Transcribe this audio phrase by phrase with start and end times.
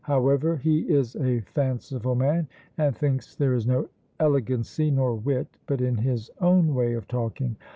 [0.05, 3.87] However, he is a fanciful man, and thinks there is no
[4.19, 7.55] elegancy nor wit but in his own way of talking.